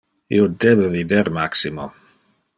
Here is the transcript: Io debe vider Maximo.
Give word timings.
Io 0.37 0.47
debe 0.65 0.87
vider 0.95 1.31
Maximo. 1.37 1.89